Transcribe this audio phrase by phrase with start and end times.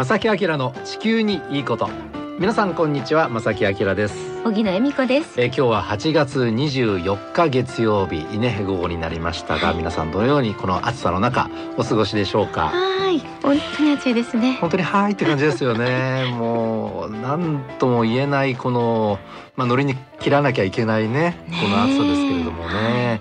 [0.00, 1.90] 正木明の地球にいいこと。
[2.38, 4.42] 皆さんこんにちは正木明です。
[4.44, 5.38] 小木野恵美子です。
[5.38, 12.68] えー今日は8月24日月曜日ね午後になりましたが皆さんどのようにこの暑さの中お過ごしでしょうか？
[12.68, 13.20] はい。
[13.42, 14.56] 本当に暑いですね。
[14.58, 16.32] 本当にはいって感じですよね。
[16.32, 19.18] もう何とも言えないこの
[19.54, 23.20] まあ乗りに切らなきゃいけないねこの暑さですけれどもね。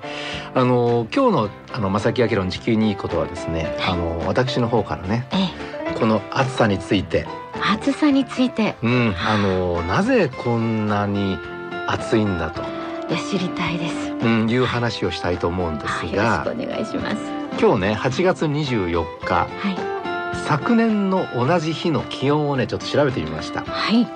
[0.56, 7.26] あの今日のあの正木明の地球にいいことはですねあの私の方からねえこの暑さについて。
[7.28, 7.40] え
[7.74, 8.76] 暑さについて。
[8.82, 11.38] うん、あのなぜこんなに
[11.88, 14.12] 暑いんだと、いや知りたいです。
[14.12, 17.18] うん、いう話をしたいと思うんですはいが、よろしくお願いします。
[17.60, 19.34] 今日ね8月24日。
[19.34, 19.90] はい。
[20.46, 24.08] 昨年の同じ日の気温をねちょっと調べてみました、はい。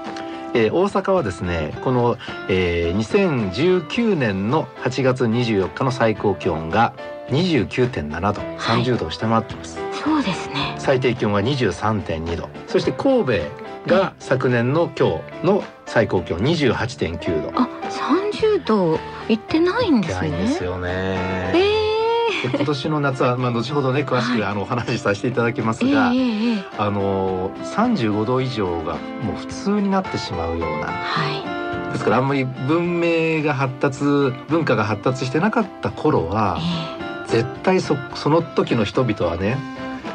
[0.56, 6.94] えー大阪はですねこの、えー2019年の8月24日の最高気温が
[7.34, 10.76] 29.7度30度を下回ってます、そうですね。
[10.78, 12.50] 最低気温が23.2度。
[12.68, 13.32] そして神戸
[13.88, 17.60] が昨年の今日の最高気温28.9度。
[17.60, 20.30] あ三十度いってないんですね。
[20.30, 20.90] ないんですよね。
[21.54, 21.74] ええ
[22.50, 24.44] で今年の夏はまあ後ほどね詳しくはい。
[24.44, 30.88] あのお話しさせていただきますええが、ええええあの35度以上がもう普通になってしまうような。
[30.88, 31.54] は
[31.94, 34.04] ですからあんまり文明が発達
[34.50, 36.93] 文化が発達してなかった頃はいえ
[37.34, 39.58] 絶対そその時の人々はね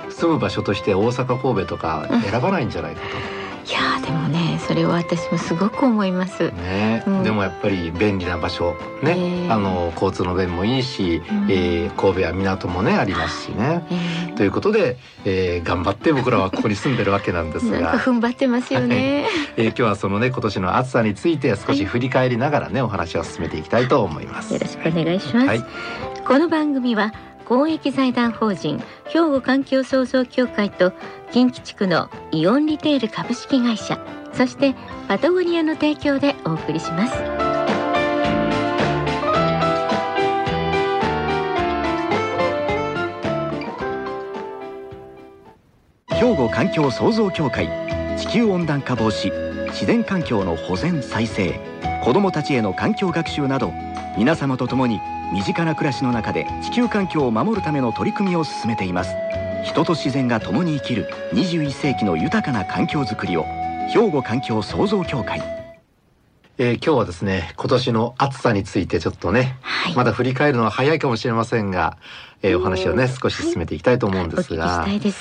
[0.08, 3.00] 住む場所として大阪神戸とか選ばないんじゃないか
[3.34, 3.38] え
[3.68, 6.50] いやーでもねそれは私もすごく思います。
[6.50, 7.22] とね、うん。
[7.22, 8.74] でもやっぱり便利な場所。
[9.02, 9.50] ね、ええ。
[9.50, 11.50] あの交通の便もいいし、うん。
[11.50, 13.86] えー神戸は港もねありますしね。
[13.90, 14.32] ええ。
[14.36, 14.96] ということで、
[15.26, 24.54] えー頑張って僕らはここに住んでるわけなんですなんかが、踏ん張ってますよね、えー今日はそのね今年の暑さについて少し振り返りながらね、お話を進めていきたいと思います。
[24.54, 27.14] よろしくお願いします、はいこの番組は
[27.46, 30.92] 公益財団法人兵庫環境創造協会と
[31.32, 33.98] 近畿地区のイオンリテール株式会社
[34.34, 34.74] そして
[35.08, 37.14] パタゴニアの提供でお送りします。
[46.14, 47.70] 兵庫環境創造協会
[48.18, 49.32] 地球温暖化防止
[49.68, 51.58] 自然環境の保全再生
[52.04, 53.72] 子どもたちへの環境学習など
[54.18, 55.00] 皆様と共に
[55.32, 59.14] 身近な暮らしの中で地球環境を守るための取り組みを進めています。
[59.64, 63.44] 人と自然が共に生きる21世紀の豊かな環境づくりを
[63.92, 65.40] 兵庫環境創造協会。
[66.58, 69.94] えー今日はですね今年の暑さについてちょっとねはい。
[69.94, 71.96] まだ振り返るのは早いかもしれませんが、
[72.42, 75.14] えーお話をね少し進めていきたいと思うんですが、したい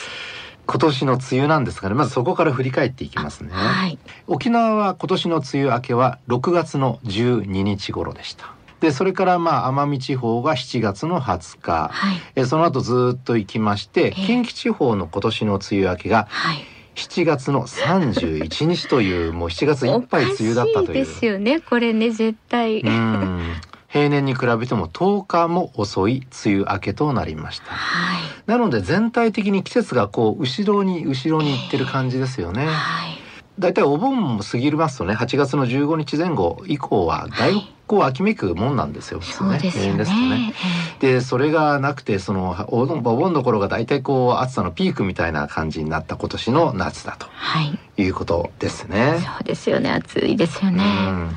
[0.65, 3.51] 今年の梅雨なんですがねまずそこから振り返っていきますね。
[3.53, 3.99] はい。
[4.25, 8.56] 沖縄は今年の梅雨明けは6月の12日頃でした。
[8.79, 12.21] でそれからまあ奄美地方が7月の20日、はい。
[12.35, 16.57] えその後ずっと行きましてえ近畿地方の今年の梅雨明けがはい。
[16.95, 20.83] 7月の31日というもう7月いっぱい梅雨だったという。
[20.83, 23.53] おかしいですよねこれね絶対、うん。
[23.87, 27.71] 平年に比べても10日も遅い梅雨明けとなりました。
[27.71, 28.21] はい。
[28.47, 32.65] なので全体的に季節がこう後ろに後ろに行ってる感じですよね。
[32.65, 33.16] はいだい
[33.59, 37.53] たいお盆も過ぎますとね8月の15日前後以降はだい。
[37.53, 39.21] ぶこう秋めくもんなんですよ。
[39.21, 39.97] そうですよね。
[39.97, 40.53] でね。
[40.99, 47.79] でそれがなくてそのお盆お盆の頃がだいたいこう暑さのピークみたいな感じになった今年の夏だとはい。
[47.99, 49.19] いうことですね。
[49.23, 49.89] そうですよね。
[49.89, 51.29] 暑いですよね、うん。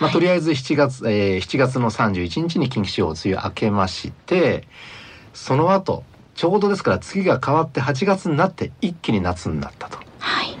[0.00, 4.66] まあ、とりあえず7月、えー7月の31日に近畿地方梅雨明けまして
[5.32, 6.02] その後
[6.34, 9.98] ちょうどですから次が変わって8月になって一気に夏になったと。
[10.18, 10.55] はい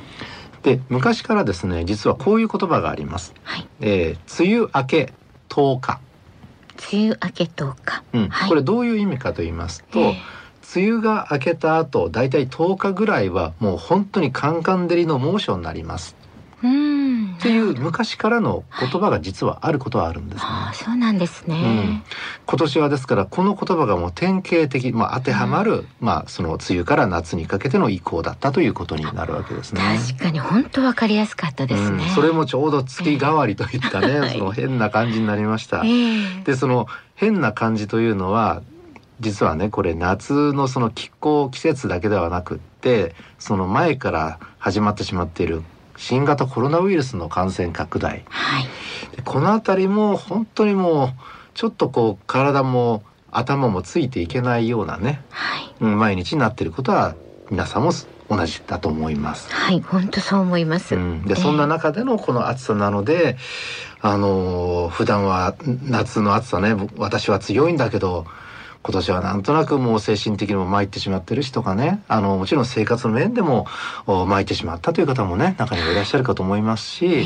[0.66, 3.32] で昔からですね実はこういう言葉があります。
[3.44, 3.68] はい。
[3.80, 5.12] えー梅雨明け
[5.48, 6.00] 10日、
[6.92, 8.02] 梅雨明け10日。
[8.12, 8.28] うん。
[8.28, 8.48] はい。
[8.48, 10.16] これどういう意味かと言いますと、ええ。
[10.74, 16.16] 梅雨が明けた後だいたい10日ぐらいはもう本当にカンカン照りの猛暑になります。
[16.20, 16.25] うん
[16.58, 20.42] っていう昔からの言葉が実はあることはあるんですね。
[20.44, 22.02] ああそうなんですね、うん。
[22.46, 29.82] 今年はですからこの言葉がもう典型的、まあ、当てはまる、まあその梅雨から夏にかけての移行だったということになるわけですね。
[30.08, 35.82] 確かに本当わかりやすかったですね、うん、それもちょうど月替わりといったね、はいその変な感じになりました。
[35.84, 36.42] ええ。
[36.44, 38.62] でその変な感じというのは
[39.20, 45.62] 実はねこれ夏のその気候季節だけではなくってその前から始まってしまっている
[45.96, 48.24] 新型コロナウイルスの感染拡大。
[48.28, 48.64] はい。
[49.16, 51.08] でこの辺りも本当にもう
[51.54, 55.74] ちょっとこう体も頭もついていけないようなね、はい。
[55.80, 57.14] うん毎日になっていることは
[57.50, 57.92] 皆さんも
[58.28, 59.52] 同じだと思います。
[59.52, 61.40] はい本当そう思います、うん、でええ。
[61.40, 63.36] そんな中でのこの暑さなので、
[64.00, 65.54] あのー普段は
[65.84, 68.26] 夏の暑さね僕私は強いんだけど
[68.86, 73.66] 今年はなんとなくもう精神的にも参ってしまってる人がねあのもちろん生活の面でも
[74.06, 77.24] お参ってしまったという方もね中にはいらっしゃるかと思いますし、ええ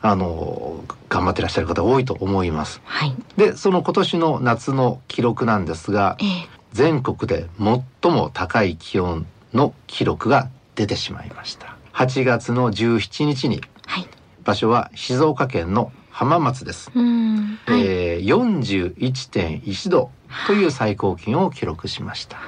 [0.00, 2.80] あの頑張ってらっしゃる方多いと思います。
[2.84, 3.14] はい。
[3.36, 6.28] でその今年の夏の記録なんですがええ
[6.72, 14.08] 全国で最も高い気温の記録が出てしまいました8月の17日にはい。
[14.42, 17.58] 場所は静岡県の浜松です、うん。
[17.66, 17.82] はい。
[17.82, 20.10] えー、41.1度
[20.46, 22.38] という最高気温を記録しました。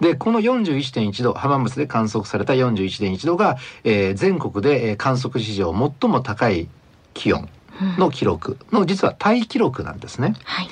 [0.00, 6.68] でこの41.1度浜松で観測された41.1度が、えー全国でえー観測史上最も高い
[7.14, 7.48] 気温
[7.80, 7.96] うん。
[7.98, 8.58] の記録。
[8.72, 10.34] の実はタイ記録なんですね。
[10.44, 10.68] はい。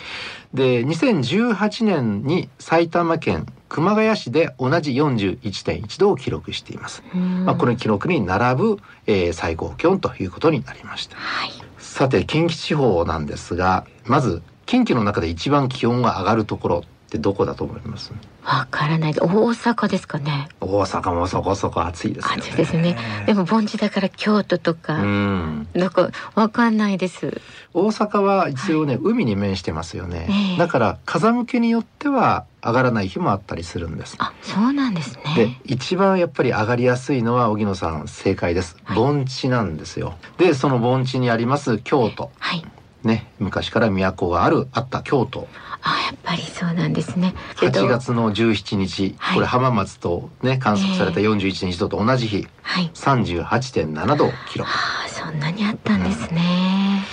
[0.55, 7.45] で2018年に埼玉県熊谷市で同じ41.1度を記録しています、うん。
[7.47, 11.17] まあ、この記録に並ぶ、えー最高気温ということになりました。
[11.17, 11.51] はい。
[11.79, 14.43] さて近畿地方なんですがまず
[14.73, 18.11] 近畿の中で一番気温が上がるところってどこだと思います？
[18.43, 19.13] わからない。
[19.13, 20.49] 大阪ですかね。
[20.63, 22.97] 大阪もそこそこ暑いですよね暑いですね。
[23.27, 27.43] でも盆地だから京都とうか、んどこわかんないです。
[27.75, 35.61] 大阪は一応ね、海に面してますよね、ええだから風向きによっては上がらない日もあったりするんですあ、そうなんですでね。
[35.67, 42.65] 一番やっぱり上がりやすいのは荻野さん正解ですはい盆地なんですよでその盆地にあります京都はい。
[43.05, 45.49] ね昔から都があるあった京都
[45.83, 47.35] あ、やっぱりそうなんですね。
[47.59, 52.91] けど8月の17日、はいこれ浜松とね観測されたえ41.1度と同じ日はい。
[52.95, 54.75] 38.7度を記録あ
[55.07, 57.05] あ、そんなにあったんですね。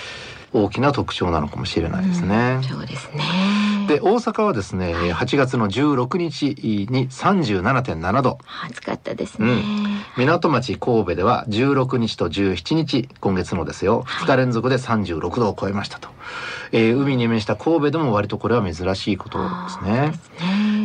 [0.52, 3.22] 大きな特徴なのかもしれないですねうん、そうですね。
[3.90, 6.44] で大阪はですね8月の16日
[6.90, 8.38] に37.7度。
[8.68, 9.64] 暑かったですね。
[10.16, 14.02] 港町神戸では16日と17日今月のですよ。
[14.06, 14.26] はい。
[14.26, 16.08] 2日連続で36度を超えましたと、
[16.70, 20.12] えー海に面した神戸でも割とこれは珍しいことですね。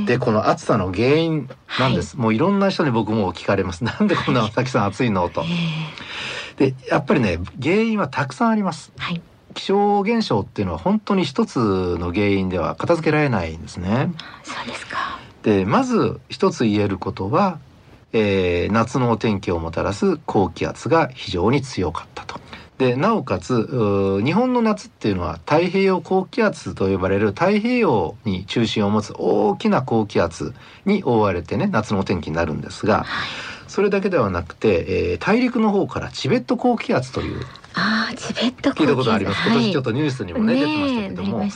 [0.07, 1.49] でこの暑さの原因
[1.79, 3.83] なんです、もういろんな人に僕も聞かれます。
[3.85, 5.29] なんでこんな さきさん暑いの？
[5.29, 5.43] と。
[5.43, 8.91] ええでやっぱりね原因はたくさんあります。
[8.97, 9.21] はい。
[9.55, 14.11] 気象現象っていうのは本当に一つの原因では片付けられないんですね
[14.43, 15.19] そうですか。
[15.41, 17.59] でまず一つ言えることは、
[18.13, 22.39] えー夏のお天気をもたらす高気圧が非常に強かったと。
[22.77, 30.53] でなおかつ日本の夏っていうのは太平洋高気圧と呼ばれる太平洋に中心を持つ大きな高気圧
[30.85, 33.05] に覆われてね夏のお天気になるんですがはい。
[33.67, 37.41] それだけではなくて、えー大陸の方からチベット高気圧という
[37.77, 41.51] ああ、チベット聞いたことあります、今年ちょっととニュースにもね出てましたけども、ね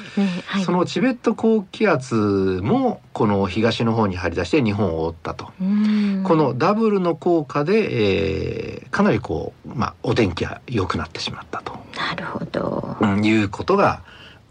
[0.45, 0.63] はい。
[0.63, 5.51] そのチベット高気圧もこの東の方に張り出して日本を覆ったと。
[5.61, 12.97] うんこのダブルの効果で、えーかなりこう、まあ、お天気が良くなってしまったと、なるほど。
[12.99, 14.01] うんいうことが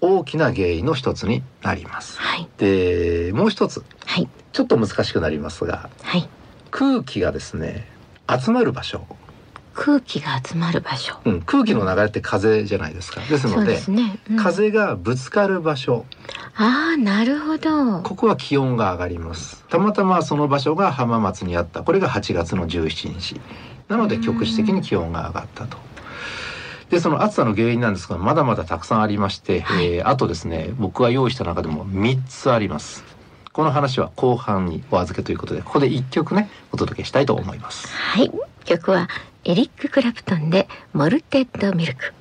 [0.00, 2.18] 大きな原因の一つになります。
[2.18, 2.48] はい。
[2.56, 4.28] でもう一つはい。
[4.52, 6.28] ちょっと難しくなりますがはい。
[6.70, 7.86] 空気がですね
[8.28, 9.06] 集まる場所、
[9.80, 11.14] 空気が集まる場所。
[11.24, 13.20] うん、空気の流れって風じゃないですか。
[13.20, 14.18] ですのでね。
[14.30, 16.04] うん風がぶつかる場所
[16.56, 18.00] ああ、なるほど。
[18.02, 23.40] ここは気温が上がりますたまたまその場所が浜松にあったこれが8月の17日
[23.88, 25.78] なので局地的に気温が上がったと
[26.90, 33.04] でその暑さの原因なんですがまだまだたくさんありまして、はいえーあとですね僕が用意した中でも3つあります
[33.52, 38.30] この話は後半にお預けということでここで1曲ねお届けしたいと思いますはい。
[38.68, 39.08] 曲は
[39.44, 42.12] エリック・クラプトンでモルテッド・ミルク。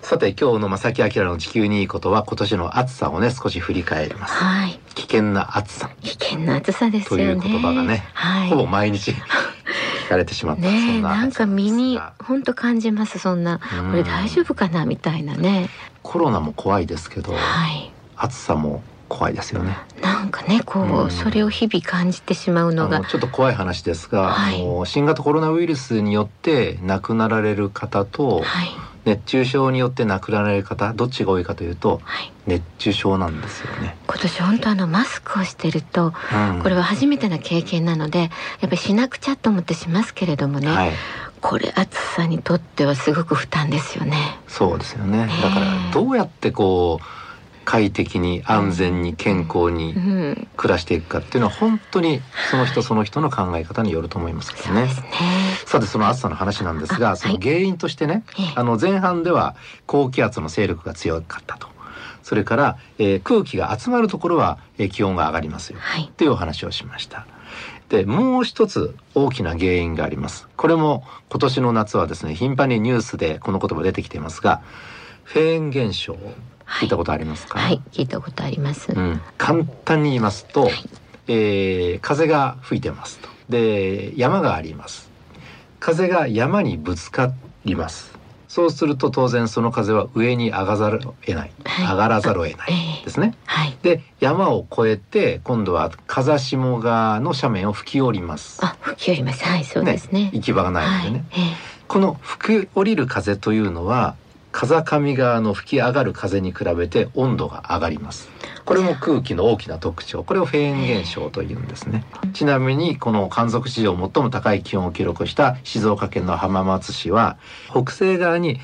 [0.00, 4.80] さて今日の正木明の地球にいいことは今年の暑さをね少し振り返りますはい。
[4.96, 7.40] 危険な暑さ危険な暑さですよね。
[7.40, 8.48] という言葉がねはい。
[8.48, 9.12] ほぼ毎日
[10.06, 13.18] 聞かれてしまった、そねえ、んななんか身に本当感じます。
[13.20, 14.84] そんな、うんこれ大丈夫かな？
[14.86, 15.68] みたいなね。
[16.02, 17.38] コロナも怖いですけどは
[17.68, 17.92] い。
[18.16, 23.04] 暑さも怖いですよねなんかね、こう、うんそれを日々感じてしまうのが。
[23.04, 28.68] ちょっと怖い話ですが、はいあの新型コロナウイルスによって亡くなられる方とはい。
[29.04, 32.32] 熱中症によって亡くなられる方どっちが多いかというとはい。
[32.46, 33.96] 熱中症なんですよね。
[34.06, 40.68] 今年本当あのマスクをしてると、うんこれは初めての経験なので、やっぱりしなくちゃと思ってしますけれどもね。
[40.68, 40.92] はい、
[41.40, 44.16] これ暑さにとってはすごく負担ですよね。
[44.48, 47.21] そうですよねねえだからどうやってこう
[47.64, 50.48] 快適に安全に健康にうん。
[50.56, 54.88] 暮らしていくかっていうのは本当にその人その人の考え方によると思いますけどね。
[55.66, 61.68] さてその暑さの話なんですあがその原因としてね、ええあの前半では高気圧の勢力が強かったと
[62.22, 66.04] それから、えー空気が集まるところは、えー気温が上がりますよはい。
[66.04, 67.26] っていうお話をしました。
[67.88, 74.62] でもう一つ大きな原因がありますこれも今年の夏はですね頻繁にニュースでこの言葉出てきていますが
[75.24, 76.16] フェーン現象
[76.80, 78.92] 聞いたことありますか、はい、聞いたことあります。
[78.92, 80.72] うん、簡単に言いますと、はい。
[81.28, 83.28] えー風が吹いてますと。
[83.48, 85.10] で山があります。
[85.80, 87.32] 風が山にぶつか
[87.64, 88.12] ります。
[88.48, 91.86] そうすると当然その風は上に上がざるを得ない、はい。
[91.86, 92.74] 上がらざるを得なえい。
[93.02, 93.34] えですね。
[93.46, 93.76] はい。
[93.82, 98.58] で山を越えて今度は風下側の斜面を吹き降ります。
[98.64, 99.44] あ、吹き寄ります。
[99.44, 100.30] はい、そうですね。
[100.32, 101.24] 行き場がないのでね、
[101.88, 104.16] この吹き降りる風というのは
[104.52, 108.28] 風上側の吹き上がる風に比べて温度が上がります。
[108.64, 110.22] これも空気の大きな特徴。
[110.22, 112.04] これをフェーン現象というんですね。
[112.34, 117.38] ちなみにこの観測史上最も高い気温を記録した静岡県の浜松市は
[117.70, 118.60] 北西側に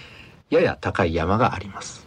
[0.51, 2.07] やや高い山があります。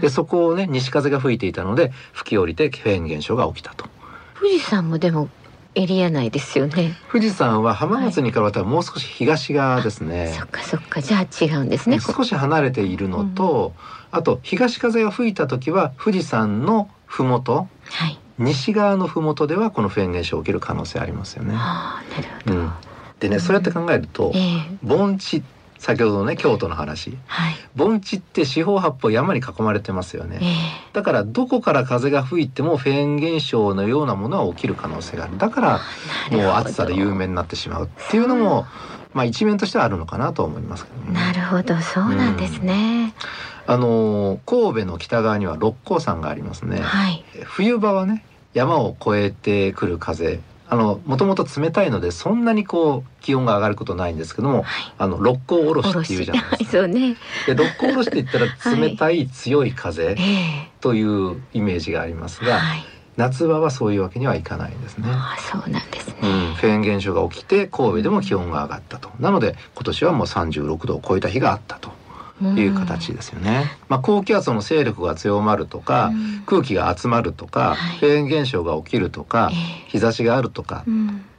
[0.00, 3.86] でそこをね西風が吹いていたので吹き降りてフェーン現象が起きたと。
[4.38, 5.28] 富士山もでも
[5.74, 6.96] エリア内ですよね。
[7.10, 11.00] 富士山は浜松に比べたらもう少し東側ですね、そっかそっか。
[11.00, 11.98] じゃあ違うんですね。
[11.98, 13.72] こ少し離れているのと、
[14.10, 17.66] あと東風が吹いた時は富士山の麓は
[18.06, 18.18] い。
[18.38, 21.54] 西側の麓ではこのフェーン現象が起きる可能性ありますよね。
[21.56, 22.56] ああ、なるほど。
[22.58, 22.72] うん、
[23.20, 25.42] でねそうやって考えるとええ盆地
[25.82, 27.54] 先ほどのね京都の話はい。
[27.74, 30.38] 盆地って四方八方山に囲まれてますよね。
[30.40, 30.48] ええ
[30.92, 35.38] だからどこから風が吹いてもフェーン現象のようなものは起きる可能性がある。
[35.38, 35.80] だから
[36.30, 38.64] もう暑さで有名になってしまうっていうのも
[39.12, 41.14] まあ一面としてはあるのかなと思いますけどね。
[41.14, 43.12] なるほど、そうなんですね。
[43.66, 46.78] あの神戸の北側には六甲山がありますね。
[46.78, 47.24] はい。
[47.42, 48.24] 冬場はね
[48.54, 50.40] 山を越えてくる風
[50.72, 54.94] あのもともと冷たいのでそんなにこう気温が上がることないんですけどもはい。
[54.96, 55.88] あの六甲おろし。
[55.90, 56.78] っていうじゃないはい、ですか。
[56.80, 57.16] そうね。
[57.46, 62.84] で六甲おろしって言ったら 冷たい強い風ええというイメージがありますが、はい。
[63.18, 65.04] 夏場はそういうわけにはいかないですね。
[65.08, 66.14] ああ、そうなんですね。
[66.22, 71.92] うん、フェーン現象が起きて神戸でも気温が上がったとなので今年はもう36度を超えた日があったと
[72.50, 73.64] いう形ですよね。
[73.88, 79.56] まあ、高気圧の勢力が強まるとか、うん空気が集まるとか、はいフェーン現象が起きるとか、え
[79.88, 80.84] 日差しがあるとか。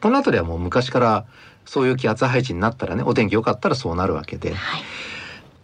[0.01, 1.25] この辺りはもう昔から
[1.65, 4.81] そういう気圧配置になったらねお天気良かったらそうなるわけではい。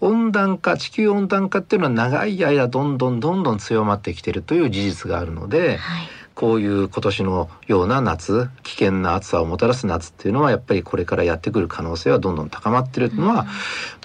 [0.01, 6.07] 温暖化地球温暖化っていうのは長い間どんどんどんどん強まってきてるという事実があるのではい。
[6.39, 13.45] こういう今年のような夏危険な暑さをもたらす夏っていうのはやっぱりこれからやってくる可能性はどんどん高まってるのは、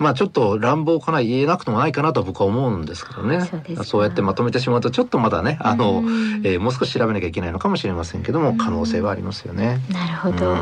[0.01, 3.49] まあちょっと乱暴かな言えなくてもないかなとは僕は思うんですけどね
[3.85, 9.79] そうやってまとめてしまうとちょっとまだねあの、うんえーもう少し調べなきゃいけないのかもしれませんけども可能性はありますよね。
[9.93, 10.51] なるほど。
[10.51, 10.59] うん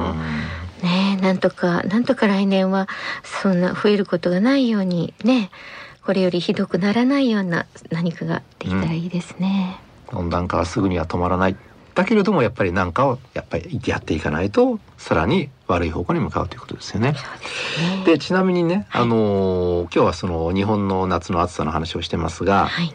[0.82, 2.86] ねえなんとかなんとか来年は
[3.22, 5.50] そんな増えることがないようにね
[6.04, 9.80] これよりひどくならないような何かができたらいいですね。
[10.12, 11.56] 温暖化はすぐには止まらない。
[11.94, 17.14] だけれどもやっぱり何かをやっぱりやっていかないとさらに悪い方向に向かうということですよね。
[18.06, 22.94] でちなみにね、あのー今日はその日本の夏の暑さの話をしてますが、はい。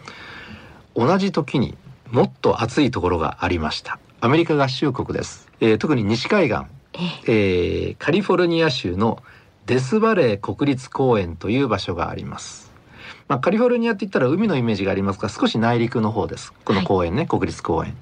[0.95, 1.77] 同じ時に
[2.09, 3.99] もっと暑いところがありました。
[4.19, 6.61] アメリカ合衆国です、えー特に西海岸、
[6.93, 7.89] ええ。
[7.89, 9.21] えーカリフォルニア州の
[9.67, 12.66] デスバレー国立公園という場所があります
[13.27, 17.95] まあ、カリフォルニアって言ったら海のイメージがありますが少し内陸の方ですこの公園ね、国立公園、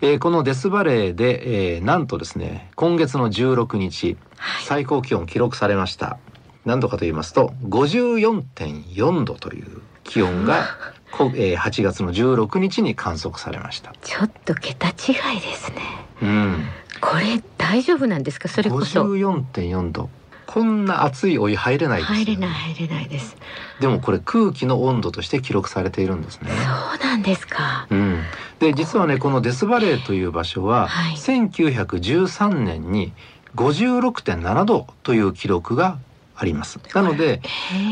[0.00, 4.64] ええーこのデスバレーで、えーなんとですね今月の16日はい。
[4.64, 6.18] 最高気温記録されました
[6.64, 10.64] 何度かと言いますと54.4度という気温が、
[11.12, 13.92] こえー8月の16日に観測されました。
[14.02, 15.76] ちょっと桁違いですね。
[16.22, 16.64] うん、
[17.00, 18.48] これ大丈夫なんですか？
[18.48, 19.02] それこそ。
[19.04, 20.10] 54.4度
[20.48, 23.36] こんな熱いお湯入れないですよ入れない入れないです。
[23.80, 26.48] でもこれ空気の温度として記録されているんですね。
[26.50, 27.86] そうなんですか。
[27.90, 28.22] うん、
[28.58, 33.12] で実はねこのデスバレーという場所は、はい1913年に
[33.56, 35.98] 56.7度という記録が
[36.34, 36.80] あります。
[36.94, 37.42] なので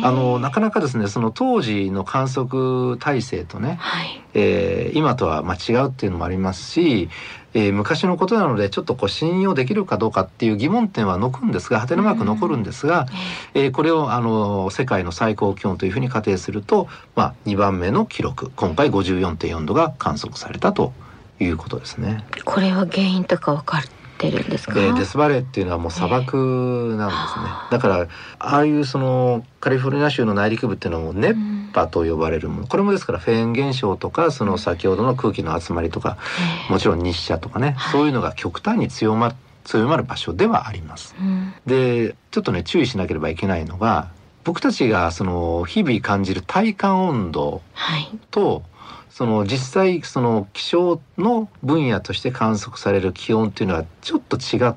[0.02, 4.22] あのなかなかですねその当時の観測体制とね、はい。
[4.32, 7.10] えー今とはまあ違うっていうのもありますし、
[7.58, 13.06] えー昔のことなのでちょっとこう信用できるかどうかっていう疑問点は残るんですがハテナマーク残るんですが、
[13.54, 20.92] ええーこれをあの世界の最高気温というふうに仮定すると、まあ、2番目の記録今回54.4度が観測されたと
[21.40, 22.24] いうことですね。
[22.36, 23.82] えこれは原因とか分かっ
[24.18, 24.74] てるんですか？
[24.78, 27.44] えーデスバレーっていうのはもう砂漠なんですね。
[27.70, 28.06] だから
[28.38, 41.14] ああいうそのカリフォルニア州の内陸部っていうのはもう熱うん波と呼ばれるものこれもですからフェーン現象とかその先ほどの空気の集まりとかええもちろん日射とかね、はいそういうのが極端に強ま強まる場所ではあります。
[41.20, 44.08] うんでちょっとね注意しなければいけないのが
[44.44, 48.08] 僕たちがその日々感じる体感温度はい。
[48.30, 48.62] と
[49.10, 54.74] その実際その気象の分野として観測される気温っていうのはちょっと違っ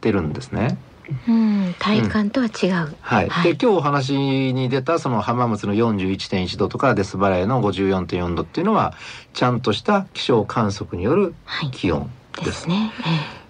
[0.00, 0.78] てるんですね。
[1.26, 2.96] うん、体感とは違う。
[3.00, 8.94] はい、はいで今日お話に出たその浜松の41.1度とかデスバレーの54.4度っていうのは
[9.32, 11.70] ちゃんとした気象観測によるはい。
[11.70, 12.62] 気温でです。
[12.62, 12.92] すね。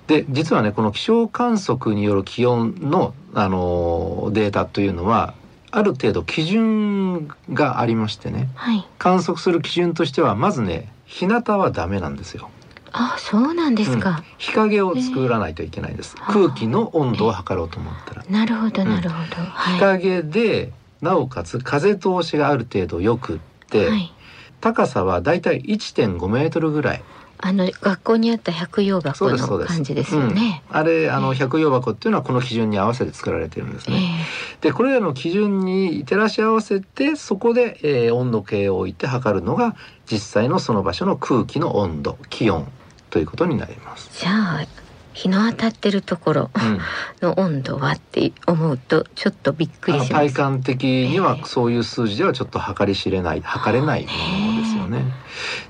[0.07, 5.35] で実はねこの気象観測による気温の、あのーデータというのは
[5.71, 8.87] ある程度基準がありましてねええはい。
[8.99, 12.51] 観測する基準としてはまずね日向はダメなんですよ。
[12.93, 14.23] あ、そうなんですか。
[14.39, 16.17] 日陰を作らないといけないです。
[16.19, 18.25] えー空気の温度を測ろうと思ったら。
[18.29, 19.37] なるほど、うんなるほど。
[19.79, 23.87] 日は陰でなおかつ風通しがある程度よくって、い。
[23.87, 24.13] はい。
[24.61, 27.03] 高さはだいたい1.5メートルぐらい
[27.41, 30.63] あの学校にあった百葉箱の感じですよね。
[30.69, 34.27] うんあれあのええ百葉箱っていうのはこの基準に合わせて作られてるんですえね。
[34.61, 39.77] でこれらの基準に照らし合わせてそこで、えー温度計を置いて測るのが
[40.11, 42.67] 実際のその場所の空気の温度気温
[43.11, 44.11] ということになります。
[44.19, 44.67] じゃあ
[45.15, 46.79] 日の当たってるところうん
[47.21, 50.13] の温度はって思うとちょっとびっくりします。
[50.13, 55.05] 体感的にはええそういう数字ではちょっと測り知れない測れないものですよね。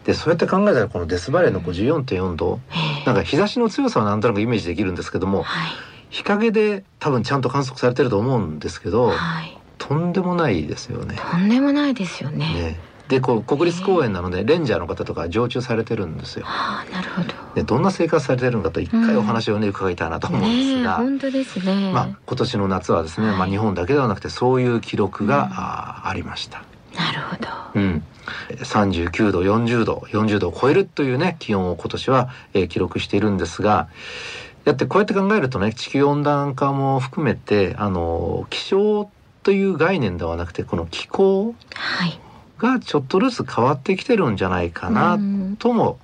[0.05, 5.73] でそうやって考えたらこのデスバレーの54.4度ええなんか日差しの強さはなんとなくイメージできるんですけどもはい
[6.11, 9.59] 日陰で多分ちゃんと観測されてると思うんですけどはい。
[9.79, 11.17] とんでもないですよね。
[11.31, 12.39] とんでもないですよね。
[12.39, 16.45] ねでこう国立公園なのでレンジャーの方とか常駐されてるんですよ。
[16.45, 17.29] はあ、なるほど。
[17.55, 20.49] でどんな生活されてるのかと一回お話をね伺いたいなと思うんで
[20.81, 21.91] すが、本当ですね。
[21.93, 26.63] まあ今年の夏はですね、まあはい日本だけではなくてそういう記録が、うんあーありました。
[26.95, 27.49] なるほど。
[27.75, 28.03] うん、
[28.57, 33.89] 39度40度40度を超えるというね気温を今年は、えー記録しているんですが
[34.65, 39.11] だってこうやって考えるとね地球温暖化も含めてあの気象
[39.43, 42.21] という概念ではなくてこの気候はい。
[42.59, 45.99] がちょっとずつ変わってきてるんじゃないかうなんとも、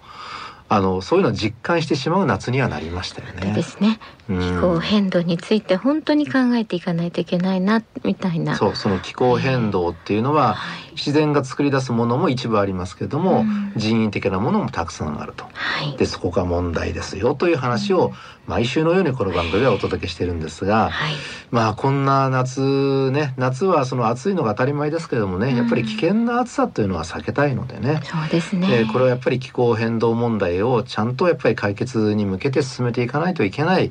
[0.68, 3.52] あのそういうのを実感してしまう夏にはなりましたよね。
[3.52, 4.00] ですね。
[4.28, 8.56] うん気候変動について本当に考えていかないといけないなみたいな。
[8.56, 10.94] そうその気候変動っていうのははい。
[10.94, 15.44] 自然が作り出すものも一部ありますけども、うん人為的なものもたくさんあると。
[15.52, 15.96] はい。
[15.96, 18.12] でそこが問題ですよという話を
[18.46, 21.14] 毎週のようにこの番組ではお届けしてるんですがはい。
[21.50, 28.00] まあこんな夏ね夏はその暑いのが当たり前ですけどもねうんやっぱり危険な暑さというのは避けたいのでね。
[28.04, 28.68] そうですね。
[28.70, 33.90] えーこれはやっぱり気候変動問題をちゃんとやっぱり解決に向けて進めていかないといけない、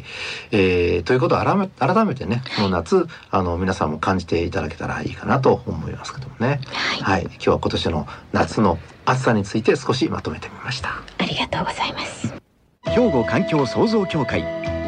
[0.51, 6.59] えーということを改め改めてねこの夏あの皆さんも感じていただけたらいいかなと思いますけどもね。
[6.71, 7.01] はい。
[7.01, 10.89] はい、今日は今年の夏の暑さについて少しまとめてみました。
[11.17, 12.33] ありがとうございます。
[12.85, 14.43] 兵庫環境創造協会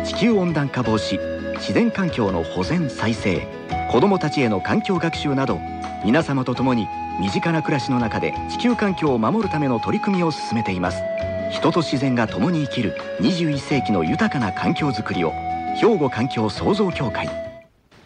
[0.05, 1.19] 地球温暖化防止
[1.55, 3.47] 自然環境の保全再生
[3.91, 5.59] 子どもたちへの環境学習など
[6.03, 6.87] 皆様と共に
[7.19, 11.01] 身近な暮らしの中で地球環境を守るための取り組みを進めています
[11.55, 15.31] 人と自然が共に生きる21世紀の豊かな環境づくりを
[15.77, 17.44] 兵庫環境創造協会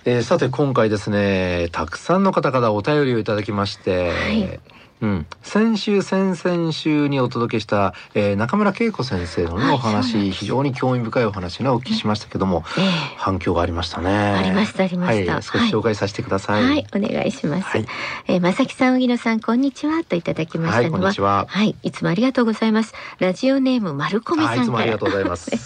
[0.10, 4.60] えーさて今回ですねたくさんの方からお便りをいただきまして、はい。
[5.02, 12.86] うん、先週先々週にお届けした、えー中村恵子先生の、ねはいお話非常に興味深いお話ねお聞きしましたけども、ええ。
[13.18, 14.10] 反響がありましたね。
[14.10, 15.34] ありましたありました。
[15.34, 16.64] はい、少し紹介させてください。
[16.64, 17.64] はい、お願いします。
[17.66, 17.86] はい。
[18.28, 21.14] えー、まさきさん、荻野さん、こんにちはといただきましたのは。
[21.14, 21.64] はは。
[21.64, 22.96] い、いつもありがとうございます。
[23.20, 25.52] ラジオネームまるこみさんいつもありがとうございます。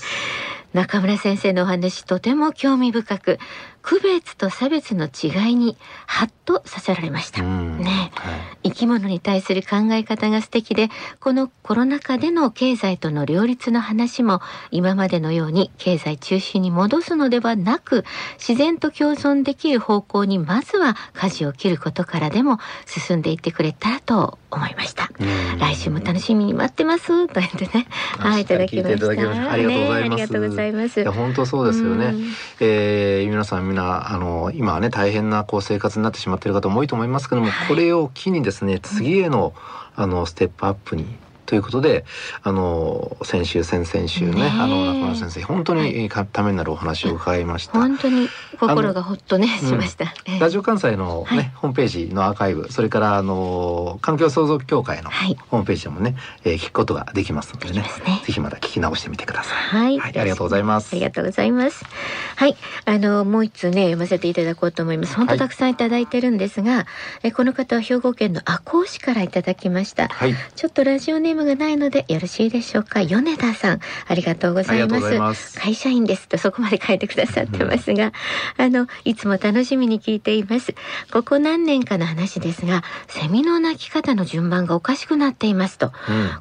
[0.73, 3.39] 中村先生のお話とても興味深く
[3.84, 7.80] 区別と差別の違いにハッとさせられました、うん。
[7.80, 8.12] ね。
[8.15, 8.32] は
[8.63, 8.69] い。
[8.69, 14.41] 生き物に対する考え方が素敵でこのコロナ禍での経済との両立の話も
[14.72, 18.06] 今までのように経済中心に戻すのではなく
[18.38, 25.12] 自然と共存できる方向にまずは舵を切ることからでも進んでいってくれたらと思いました。
[25.19, 25.60] うん。
[25.60, 27.28] 来週も楽しみに待ってます。
[27.28, 29.52] と言ってねはいいただきました。
[29.52, 31.12] ありがとうございます、ねありがとうございます。
[31.12, 32.24] 本当そうですよね、うん。
[32.62, 37.67] えー皆さんみんなあの今はね大変なこう生活になってしまっている方も多いと思いますけども、はい。
[37.67, 39.55] これを機にですね次への
[39.95, 41.07] あのステップアップに
[41.54, 42.04] ということで
[42.42, 47.74] あの先週先々週ねねえあの中村先生本当にかためになるお話を伺いました。
[47.74, 48.28] 本当に
[48.60, 50.06] 心がほっとねしました。
[50.26, 57.86] ええラジオ関西のね、はいホームページのアーカイブそれからあの環境創造協会のはいホームページでもね、えー聞くことができますのでねね
[58.26, 59.56] ぜひまた聞き直してみてください。
[59.56, 61.86] はい、はいありがとうございますありがとうございます。
[62.36, 65.16] はい、あのもう一通ね読ませていただこうと思います。
[65.16, 66.88] 本当はいたくさんいただいてるんですが、
[67.22, 70.08] えこの方は兵庫県の赤穂市からいただきました。
[70.08, 73.01] はい、ちょっとラジオネームがないのでよろしいでしょうか？
[73.01, 75.60] 米田さん、ありがとうございます。
[75.60, 78.12] 会社員ですとそこまで書いてくださってますが、
[78.58, 80.75] あのいつも楽しみに聞いています。
[81.12, 85.91] ここ何年かの話ですがセミの鳴き方の順番がおかしくなっていますと、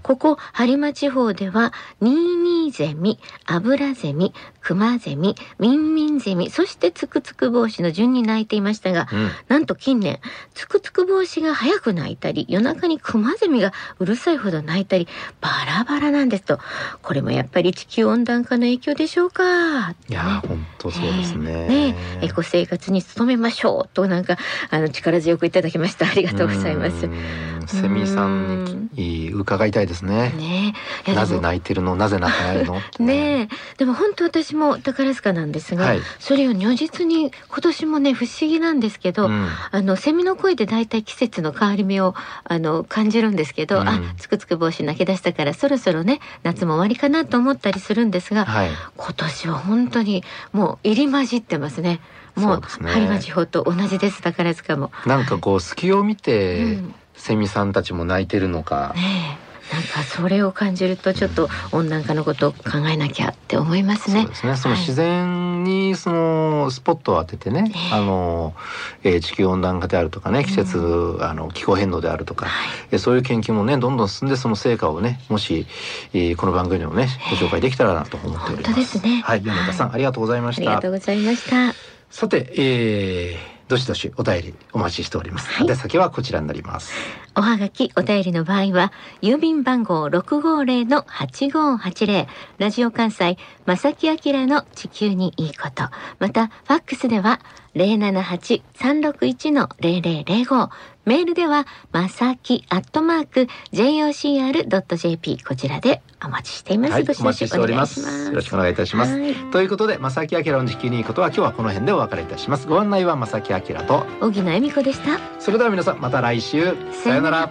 [0.03, 9.31] ここ播磨地方ではニーニーゼミアブラゼミクマゼミミンミンゼミそしてツクツク帽子の順に鳴いていましたが、うん。
[9.49, 10.21] なんと近年
[10.55, 15.09] ツクツク帽子が早く鳴いたり夜中にクマゼミがうるさいほど鳴いたり
[15.41, 16.59] バラバラなんですと
[17.03, 21.67] これもやっぱり地球温暖化の影響でしょうかいやー本当そうですね。
[21.69, 24.37] ねエコ生活に努めましょうとなんか
[24.71, 27.09] あの力強くいただきましたありがとうございますう。
[27.09, 30.31] んセミさんに伺いたいですね。
[30.31, 30.75] ね
[31.15, 32.81] なぜ泣いてるの、なぜ泣かないの？
[32.99, 33.49] ねえ
[33.79, 48.71] でも本当私も宝塚なんですが、はいそれを如実に今年もね不思議なんですけど、うんあのセミの声でだいたい季節の変わり目をあの感じるんですけど、うんあつくつく帽子泣き出したからそろそろね夏も終わりかなと思ったりするんですが、はい。
[48.97, 52.01] 今年は本当にもう入り混じってますね。
[52.35, 54.91] もうそうですね播磨地方と同じです宝塚も。
[55.07, 58.93] なんかこう隙を見て、うんセミさんたちも泣いてるのか。
[58.97, 64.35] ねえなんかそれを感じるとちょっと温暖化のことを考えなきゃって思いますねそうで。
[64.35, 64.57] すね。
[64.57, 68.55] そのはい自然にそのスポットを当ててね、ええあの、
[69.03, 75.67] えー地球温暖化であるとかね、季節、あの気候変動であるとか、はいえーそういう研究もねどんどん進んでその成果をねもし、
[76.13, 78.65] えーこの番組でもねご紹介できたらなと思っております。
[78.67, 80.71] 本当ですねはい、米田さん、はいありがとうございまありした。
[80.71, 81.75] がとうございました。
[82.11, 85.49] さて、えーどしどしお便りお待ちしております。
[85.49, 86.93] はい宛先はこちらになります。
[87.35, 88.93] おはがきお便りの場合は
[89.23, 95.85] 郵便番号六五零の八五八零ラジオ関西正木明の地球にいいこと
[96.19, 97.41] またファックスでは
[97.75, 100.69] 零七八三六一の零零零五
[101.07, 106.93] メールではまさきアットマーク jocr ドット jp こちらでお待ちしています。
[106.93, 108.29] はい、お待ちしております。
[108.29, 109.19] よろしくお願いいたします。
[109.19, 112.67] はいということで、正木明の地球にいいことは今日はこの辺でお別れいたします。
[112.67, 115.19] ご案内は正木明と、小木野恵美子でした。
[115.41, 117.51] それでは皆さんまた来週さようなら。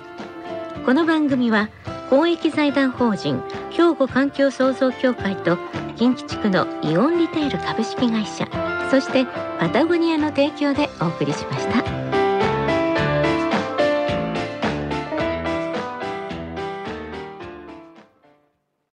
[0.86, 1.70] この番組は
[2.10, 5.58] 公益財団法人兵庫環境創造協会と
[5.96, 8.48] 近畿地区のイオンリテール株式会社
[8.90, 9.26] そして
[9.60, 12.11] パタゴニアの提供でお送りしました。